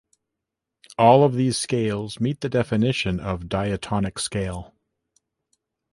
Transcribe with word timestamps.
All 0.97 1.29
these 1.29 1.57
scales 1.59 2.19
meet 2.19 2.41
the 2.41 2.49
definition 2.49 3.19
of 3.19 3.47
diatonic 3.47 4.17
scale. 4.17 4.73